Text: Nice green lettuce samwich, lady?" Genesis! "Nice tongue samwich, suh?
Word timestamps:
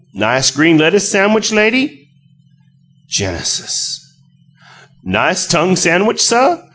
Nice 0.15 0.49
green 0.49 0.79
lettuce 0.79 1.07
samwich, 1.13 1.51
lady?" 1.53 2.09
Genesis! 3.07 4.03
"Nice 5.03 5.45
tongue 5.45 5.75
samwich, 5.75 6.19
suh? 6.19 6.59